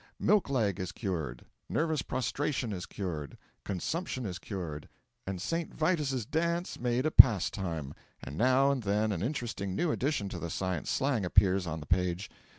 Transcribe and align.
Milk 0.19 0.49
leg 0.49 0.79
is 0.79 0.91
cured; 0.91 1.45
nervous 1.69 2.01
prostration 2.01 2.73
is 2.73 2.87
cured; 2.87 3.37
consumption 3.63 4.25
is 4.25 4.39
cured; 4.39 4.89
and 5.27 5.39
St. 5.39 5.71
Vitus's 5.75 6.25
dance 6.25 6.79
made 6.79 7.05
a 7.05 7.11
pastime. 7.11 7.93
And 8.23 8.35
now 8.35 8.71
and 8.71 8.81
then 8.81 9.11
an 9.11 9.21
interesting 9.21 9.75
new 9.75 9.91
addition 9.91 10.27
to 10.29 10.39
the 10.39 10.49
Science 10.49 10.89
slang 10.89 11.23
appears 11.23 11.67
on 11.67 11.81
the 11.81 11.85
page. 11.85 12.31